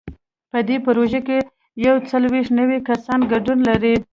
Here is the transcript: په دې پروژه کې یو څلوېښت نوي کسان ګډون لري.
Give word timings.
په 0.51 0.59
دې 0.67 0.77
پروژه 0.85 1.19
کې 1.27 1.37
یو 1.85 1.95
څلوېښت 2.09 2.51
نوي 2.59 2.79
کسان 2.89 3.19
ګډون 3.31 3.59
لري. 3.69 3.95